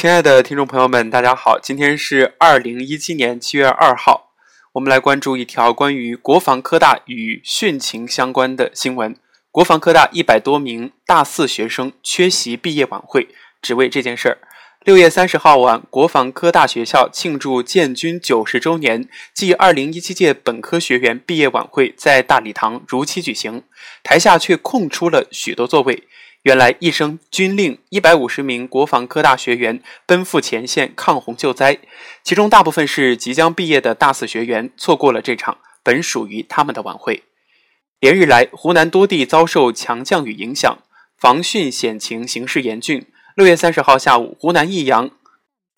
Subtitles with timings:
[0.00, 4.30] 亲爱的听众朋友们，大家好，今天是二零一七年七月二号，
[4.72, 9.14] 我们来关注一条关于国防科大与训情相关的新闻。
[9.50, 13.28] 国防科大一百多名大四学生缺席毕业晚会，
[13.60, 14.38] 只为这件事儿。
[14.86, 23.64] 六月三十号晚，国防科大学校庆祝建军九十周年暨二零一七届本科学员毕业晚会在大礼堂如期举行，
[24.02, 26.04] 台下却空出了许多座位。
[26.42, 31.78] 原来一声军令，一百五十名国防科大学员奔赴前线抗洪救灾，
[32.22, 37.24] 其中大部分是即将毕业的大四学员，错过了这场本属于他们的晚会。
[37.98, 40.78] 连日来，湖南多地遭受强降雨影响，
[41.18, 43.06] 防汛险情形势严峻。
[43.34, 45.10] 六月三十号下午，湖南益阳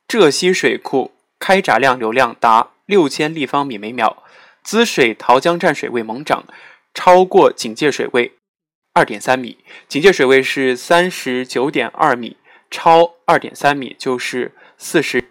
[0.06, 4.22] 浙西水库开闸量流量达六千立方米每秒，
[4.62, 6.44] 滋水桃江站水位猛涨，
[6.94, 8.34] 超过警戒水位。
[8.94, 9.56] 二点三米，
[9.88, 12.36] 警戒水位是三十九点二米，
[12.70, 15.24] 超二点三米就是四十。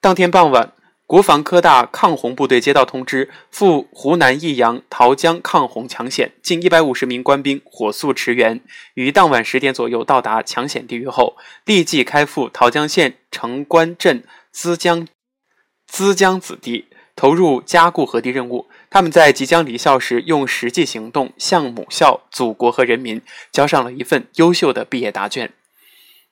[0.00, 0.72] 当天傍晚，
[1.06, 8.62] 国防科大抗洪部队接到通知，赴湖南益阳桃江抗洪抢险，近一百五十名官兵火速驰援，
[8.94, 15.06] 于当晚十点左右到达抢险地域后，立即开赴桃江县城关镇资江
[15.86, 16.86] 资江子地。
[17.14, 25.50] 投入加固河堤任务，他们在即将离校时，用实际行动向母校、祖国和人民交上了一份优秀的毕业答卷。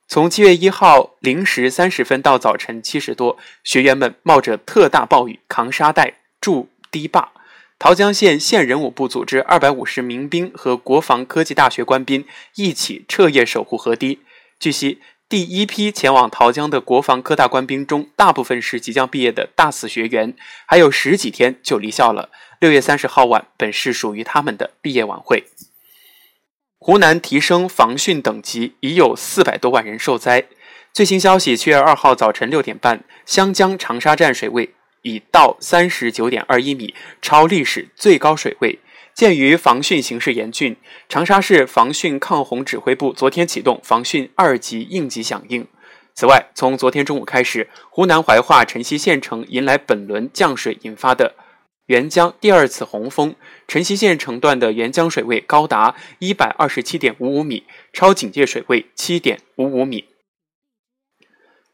[0.06, 7.32] 从七月一号零时三十分到早晨七时多，学员们冒着特大暴雨，扛沙袋、筑堤坝。
[7.78, 14.18] 桃江县县人武部组织二百五十民兵和国防科技大学官兵一起彻夜守护河堤。
[14.58, 15.00] 据悉。
[15.30, 20.34] 第一批前往桃江的国防科大官兵中，大部分是即将毕业的大四学员，
[20.66, 22.30] 还有十几天就离校了。
[22.60, 25.44] 六月三十号晚，本是属于他们的毕业晚会。
[26.78, 30.44] 湖南提升防汛等级，已有四百多万人受灾。
[30.92, 38.78] 最新消息，七月二号早晨六点半，湘江长沙站水位已到三十九点二一米，超历史最高水位。
[39.14, 40.76] 鉴于防汛形势严峻，
[41.08, 45.66] 长沙市防汛抗洪指挥部昨天启动防汛二级应急响应。
[46.12, 51.34] 此外，从昨天中午开始，湖南怀化辰溪县城迎来本轮降水引发的
[51.90, 53.34] 沅江第二次洪峰，
[53.66, 60.04] 辰溪县城段的沅江水位高达一百二十七点五五米，超警戒水位七点五五米。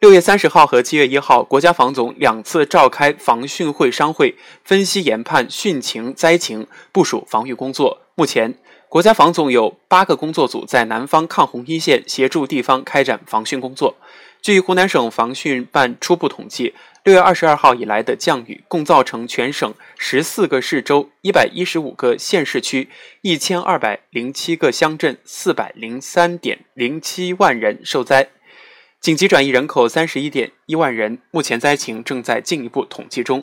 [0.00, 8.00] 六月三十号和七月一号，国家防总两次召开防汛会商会，分析研判汛情灾情，部署防御工作。
[8.14, 13.96] 目前，国家防总有八个工作组在南方抗洪一线协助地方开展防汛工作。
[14.46, 22.88] 据湖南省防汛办初步统计，六月二十二号以来的降雨，共造成全省十四个市州、一百一十五个县市区、
[23.22, 28.28] 一千二百零七个乡镇、四百零三点零七万人受灾。
[29.00, 33.42] 紧急转移人口三十一点一万人，目前灾情正在进一步统计中。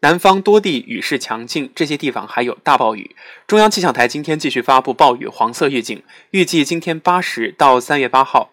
[0.00, 3.16] 南方多地雨势强劲，这些地方还有大暴雨。
[3.46, 8.50] 中央气象台今天继续发布暴雨黄色预警，预计今天八时到三月八号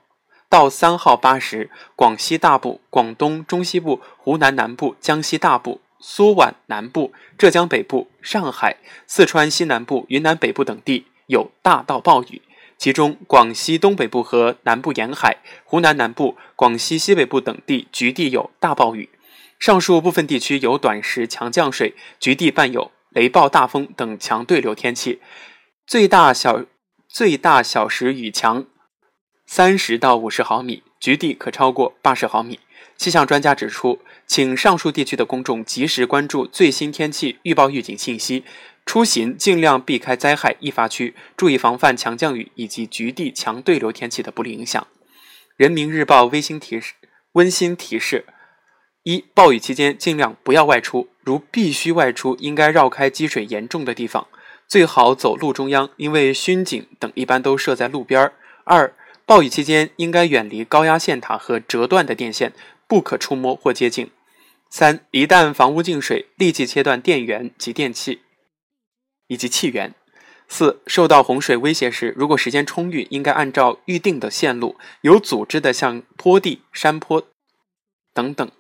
[0.52, 8.76] 到三号八时，广西大部、广东中西部、湖南南部、江西大部、苏皖南部、浙江北部、上海、
[9.08, 12.42] 四川西南部、云南北部等地有大到暴雨。
[12.78, 19.10] 其中，广西东北部和南部沿海、湖南南部、广西西北部等地局地有大暴雨，
[19.58, 25.22] 上述部分地区有短时强降水，局地伴有雷暴大风等强对流天气，
[25.88, 26.66] 最大小
[27.08, 28.66] 最大小时雨强
[29.54, 32.62] 三十到五十毫米，局地可超过八十毫米。
[32.96, 38.46] 气象专家指出，请上述地区的公众及时关注最新天气预报预警信息。
[38.86, 44.88] 出行尽量避开灾害易发区，注意防范强降雨以及局地强对流天气的不利影响。
[45.58, 46.94] 人民日报温馨提示：
[47.34, 48.24] 温馨提示：
[49.04, 54.30] 一、暴雨期间尽量不要外出，如必须外出，应该绕开积水严重的地方，
[54.66, 58.32] 最好走路中央，因为巡警等一般都设在路边儿。
[58.64, 58.94] 二、
[59.26, 62.54] 暴雨期间应该远离高压线塔和折断的电线，
[62.88, 64.12] 不可触摸或接近。
[64.70, 68.22] 三、一旦房屋进水，立即切断电源及电器。
[69.28, 69.96] 以及气源。
[70.50, 77.24] 四、受到洪水威胁时，如果时间充裕，应该按照预定的线路，有组织的向坡地、山坡
[78.14, 78.52] 等等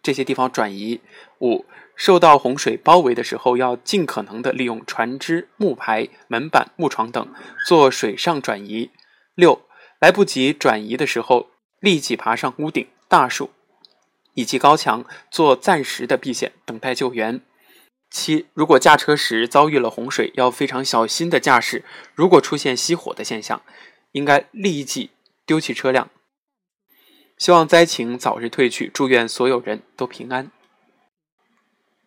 [0.00, 1.00] 这些地方转移。
[1.40, 1.66] 五、
[1.96, 7.34] 受到洪水包围的时候，要尽可能的利用船只、木排、门板、木床等
[7.66, 8.90] 做水上转移。
[9.34, 9.62] 六、
[10.02, 13.50] 来不及转移的时候，立即爬上屋顶、大树
[14.34, 17.40] 以及高墙做暂时的避险，等待救援。
[18.10, 21.84] 七，如果驾车时遭遇了洪水，要非常小心的驾驶。
[22.16, 23.62] 如果出现熄火的现象，
[24.10, 25.10] 应该立即
[25.46, 26.10] 丢弃车辆。
[27.38, 30.50] 希望灾情早日退去，祝愿所有人都平安。